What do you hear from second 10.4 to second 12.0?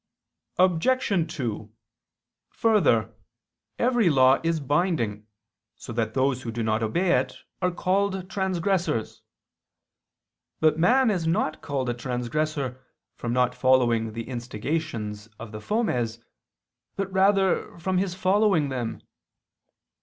But man is not called a